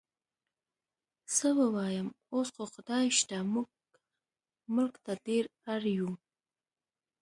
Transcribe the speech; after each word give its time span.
څه 1.35 1.47
ووایم، 1.57 2.07
اوس 2.35 2.49
خو 2.55 2.63
خدای 2.73 3.05
شته 3.19 3.37
موږ 3.53 3.67
ملک 4.75 4.93
ته 5.05 5.13
ډېر 5.25 5.43
اړ 5.73 5.81
یو. 5.97 6.09